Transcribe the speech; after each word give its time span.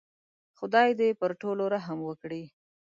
خدای 0.57 0.89
دې 0.99 1.09
پر 1.19 1.31
ټولو 1.41 1.63
رحم 1.75 1.99
وکړي. 2.05 2.43